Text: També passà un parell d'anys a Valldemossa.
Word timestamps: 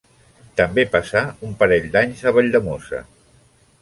També 0.61 0.85
passà 0.95 1.21
un 1.49 1.53
parell 1.61 1.85
d'anys 1.97 2.25
a 2.33 2.37
Valldemossa. 2.39 3.03